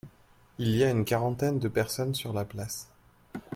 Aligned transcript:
Il 0.57 0.75
y 0.75 0.83
a 0.83 0.89
une 0.89 1.05
quarantaine 1.05 1.59
de 1.59 1.67
personnes 1.67 2.15
sur 2.15 2.33
la 2.33 2.43
place. 2.43 2.87